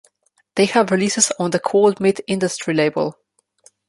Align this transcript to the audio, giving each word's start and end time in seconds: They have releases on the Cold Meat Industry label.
They 0.55 0.65
have 0.65 0.89
releases 0.89 1.31
on 1.37 1.51
the 1.51 1.59
Cold 1.59 1.99
Meat 1.99 2.21
Industry 2.25 2.73
label. 2.73 3.19